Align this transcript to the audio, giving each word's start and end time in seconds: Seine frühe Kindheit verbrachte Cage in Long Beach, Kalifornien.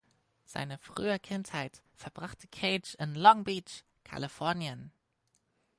Seine 0.45 0.79
frühe 0.79 1.19
Kindheit 1.19 1.83
verbrachte 1.93 2.47
Cage 2.47 2.95
in 2.97 3.13
Long 3.13 3.43
Beach, 3.43 3.83
Kalifornien. 4.03 4.91